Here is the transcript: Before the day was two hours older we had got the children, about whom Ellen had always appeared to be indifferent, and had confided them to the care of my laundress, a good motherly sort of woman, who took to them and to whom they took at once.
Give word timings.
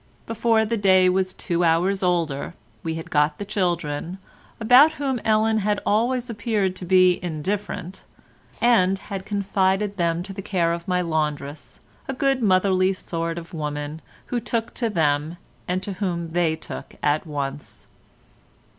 Before 0.25 0.65
the 0.65 0.77
day 0.77 1.09
was 1.09 1.31
two 1.31 1.63
hours 1.63 2.01
older 2.01 2.55
we 2.81 2.95
had 2.95 3.11
got 3.11 3.37
the 3.37 3.45
children, 3.45 4.17
about 4.59 4.93
whom 4.93 5.19
Ellen 5.23 5.59
had 5.59 5.79
always 5.85 6.27
appeared 6.27 6.75
to 6.77 6.85
be 6.85 7.23
indifferent, 7.23 8.03
and 8.59 8.97
had 8.97 9.27
confided 9.27 9.97
them 9.97 10.23
to 10.23 10.33
the 10.33 10.41
care 10.41 10.73
of 10.73 10.87
my 10.87 11.01
laundress, 11.01 11.81
a 12.07 12.13
good 12.13 12.41
motherly 12.41 12.93
sort 12.93 13.37
of 13.37 13.53
woman, 13.53 14.01
who 14.25 14.39
took 14.39 14.73
to 14.73 14.89
them 14.89 15.37
and 15.67 15.83
to 15.83 15.93
whom 15.93 16.31
they 16.31 16.55
took 16.55 16.95
at 17.03 17.27
once. 17.27 17.85